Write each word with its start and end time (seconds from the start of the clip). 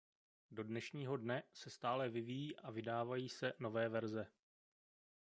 Do 0.51 0.63
dnešního 0.63 1.17
dne 1.17 1.43
se 1.53 1.69
stále 1.69 2.09
vyvíjí 2.09 2.55
a 2.57 2.71
vydávají 2.71 3.29
se 3.29 3.53
nové 3.59 3.89
verze. 3.89 4.27